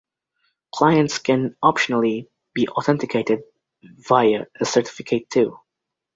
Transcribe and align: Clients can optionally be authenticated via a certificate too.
Clients 0.73 1.19
can 1.19 1.55
optionally 1.63 2.27
be 2.55 2.67
authenticated 2.69 3.43
via 3.83 4.47
a 4.59 4.65
certificate 4.65 5.29
too. 5.29 5.59